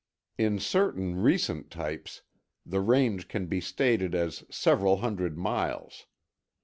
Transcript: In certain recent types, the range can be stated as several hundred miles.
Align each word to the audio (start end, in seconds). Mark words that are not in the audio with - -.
In 0.35 0.57
certain 0.57 1.17
recent 1.21 1.69
types, 1.69 2.23
the 2.65 2.81
range 2.81 3.27
can 3.27 3.45
be 3.45 3.61
stated 3.61 4.15
as 4.15 4.43
several 4.49 4.97
hundred 4.97 5.37
miles. 5.37 6.07